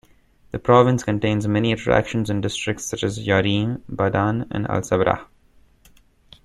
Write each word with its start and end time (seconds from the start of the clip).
The 0.49 0.57
province 0.57 1.03
contains 1.03 1.47
many 1.47 1.71
attractions 1.71 2.31
in 2.31 2.41
districts 2.41 2.85
such 2.85 3.03
as 3.03 3.19
Yareem, 3.19 3.83
Ba'dan 3.87 4.47
and 4.49 4.67
Al-Sabrah. 4.67 5.27